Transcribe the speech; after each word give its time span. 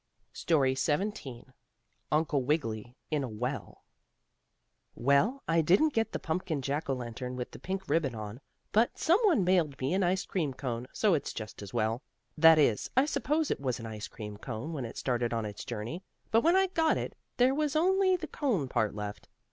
STORY 0.33 0.73
XVII 0.73 1.43
UNCLE 2.11 2.41
WIGGILY 2.41 2.97
IN 3.11 3.23
A 3.23 3.27
WELL 3.29 3.83
Well, 4.95 5.43
I 5.47 5.61
didn't 5.61 5.93
get 5.93 6.11
the 6.11 6.17
pumpkin 6.17 6.63
Jack 6.63 6.89
o' 6.89 6.93
Lantern 6.93 7.35
with 7.35 7.51
the 7.51 7.59
pink 7.59 7.87
ribbon 7.87 8.15
on, 8.15 8.41
but 8.71 8.97
some 8.97 9.19
one 9.25 9.43
mailed 9.43 9.79
me 9.79 9.93
an 9.93 10.01
ice 10.01 10.25
cream 10.25 10.55
cone, 10.55 10.87
so 10.91 11.13
it's 11.13 11.33
just 11.33 11.61
as 11.61 11.71
well. 11.71 12.01
That 12.35 12.57
is, 12.57 12.89
I 12.97 13.05
suppose 13.05 13.51
it 13.51 13.61
was 13.61 13.79
an 13.79 13.85
ice 13.85 14.07
cream 14.07 14.37
cone 14.37 14.73
when 14.73 14.85
it 14.85 14.97
started 14.97 15.33
on 15.35 15.45
its 15.45 15.63
journey, 15.63 16.01
but 16.31 16.41
when 16.41 16.55
I 16.55 16.65
got 16.65 16.97
it 16.97 17.13
there 17.37 17.53
was 17.53 17.75
only 17.75 18.15
the 18.15 18.25
cone 18.25 18.67
part 18.67 18.95
left. 18.95 19.29